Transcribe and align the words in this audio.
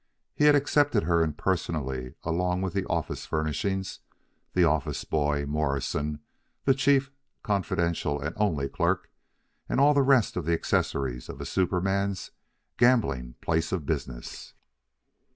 He 0.33 0.45
had 0.45 0.55
accepted 0.55 1.03
her 1.03 1.23
impersonally 1.23 2.15
along 2.23 2.63
with 2.63 2.73
the 2.73 2.85
office 2.87 3.27
furnishing, 3.27 3.85
the 4.53 4.63
office 4.63 5.03
boy, 5.03 5.45
Morrison, 5.45 6.21
the 6.65 6.73
chief, 6.73 7.11
confidential, 7.43 8.19
and 8.19 8.33
only 8.35 8.67
clerk, 8.67 9.11
and 9.69 9.79
all 9.79 9.93
the 9.93 10.01
rest 10.01 10.35
of 10.35 10.45
the 10.45 10.53
accessories 10.53 11.29
of 11.29 11.39
a 11.39 11.45
superman's 11.45 12.31
gambling 12.77 13.35
place 13.41 13.71
of 13.71 13.85
business. 13.85 14.55